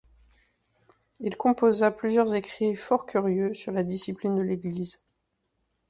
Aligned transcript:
Il 1.19 1.37
composa 1.37 1.91
plusieurs 1.91 2.33
écrits 2.33 2.75
forts 2.75 3.05
curieux 3.05 3.53
sur 3.53 3.71
la 3.71 3.83
discipline 3.83 4.35
de 4.35 4.41
l'Église. 4.41 4.99